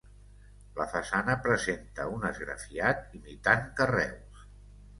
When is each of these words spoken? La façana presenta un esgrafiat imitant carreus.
La 0.79 0.87
façana 0.93 1.35
presenta 1.49 2.07
un 2.15 2.27
esgrafiat 2.31 3.07
imitant 3.21 3.65
carreus. 3.83 4.45